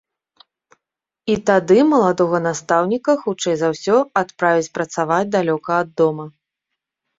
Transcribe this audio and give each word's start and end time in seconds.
І 1.33 1.35
тады 1.49 1.77
маладога 1.91 2.37
настаўніка, 2.47 3.11
хутчэй 3.27 3.55
за 3.61 3.67
ўсё, 3.75 3.95
адправяць 4.25 4.73
працаваць 4.81 5.21
далёка 5.39 5.71
ад 5.85 5.89
дома. 6.05 6.25